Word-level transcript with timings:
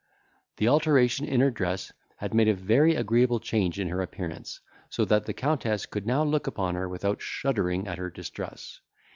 The 0.57 0.67
alteration 0.67 1.27
in 1.27 1.41
her 1.41 1.51
dress 1.51 1.93
had 2.17 2.33
made 2.33 2.47
a 2.47 2.55
very 2.55 2.95
agreeable 2.95 3.39
change 3.39 3.79
in 3.79 3.89
her 3.89 4.01
appearance, 4.01 4.59
so 4.89 5.05
that 5.05 5.27
the 5.27 5.31
Countess 5.35 5.85
could 5.85 6.07
now 6.07 6.23
look 6.23 6.47
upon 6.47 6.73
her 6.73 6.89
without 6.89 7.21
shuddering 7.21 7.87
at 7.87 7.99
her 7.99 8.09
distress. 8.09 8.79